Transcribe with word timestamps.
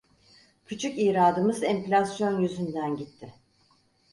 Küçük 0.65 0.97
iradımız 0.99 1.63
enflasyon 1.63 2.39
yüzünden 2.41 2.95
gitti. 2.97 3.33